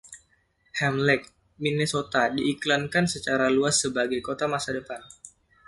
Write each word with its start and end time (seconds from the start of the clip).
Ham 0.81 0.95
Lake, 1.07 1.27
Minnesota 1.63 2.21
diiklankan 2.37 3.05
secara 3.13 3.45
luas 3.55 3.75
sebagai 3.85 4.17
kota 4.27 4.45
masa 4.53 4.69
depan. 4.77 5.01